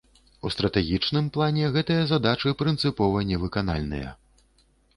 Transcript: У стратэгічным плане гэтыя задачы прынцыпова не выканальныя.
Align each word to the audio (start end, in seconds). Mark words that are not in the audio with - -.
У 0.47 0.51
стратэгічным 0.53 1.27
плане 1.35 1.65
гэтыя 1.75 2.07
задачы 2.13 2.55
прынцыпова 2.63 3.25
не 3.33 3.37
выканальныя. 3.45 4.09